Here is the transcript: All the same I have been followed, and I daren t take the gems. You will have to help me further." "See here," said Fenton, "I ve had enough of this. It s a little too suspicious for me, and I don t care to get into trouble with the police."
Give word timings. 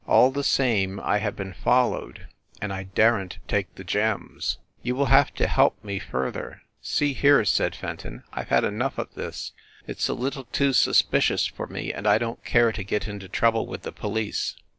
All 0.07 0.31
the 0.31 0.43
same 0.43 0.99
I 0.99 1.19
have 1.19 1.35
been 1.35 1.53
followed, 1.53 2.25
and 2.59 2.73
I 2.73 2.85
daren 2.85 3.29
t 3.29 3.37
take 3.47 3.75
the 3.75 3.83
gems. 3.83 4.57
You 4.81 4.95
will 4.95 5.05
have 5.13 5.31
to 5.35 5.45
help 5.45 5.77
me 5.83 5.99
further." 5.99 6.63
"See 6.81 7.13
here," 7.13 7.45
said 7.45 7.75
Fenton, 7.75 8.23
"I 8.33 8.41
ve 8.45 8.49
had 8.49 8.63
enough 8.63 8.97
of 8.97 9.13
this. 9.13 9.51
It 9.85 9.97
s 9.97 10.09
a 10.09 10.15
little 10.15 10.45
too 10.45 10.73
suspicious 10.73 11.45
for 11.45 11.67
me, 11.67 11.93
and 11.93 12.07
I 12.07 12.17
don 12.17 12.37
t 12.37 12.41
care 12.45 12.71
to 12.71 12.83
get 12.83 13.07
into 13.07 13.27
trouble 13.29 13.67
with 13.67 13.83
the 13.83 13.91
police." 13.91 14.55